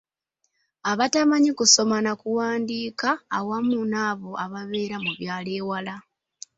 [0.91, 5.95] Abatamanyi kusoma na kuwandiika awamu n'abo ababeera mu byalo ewala.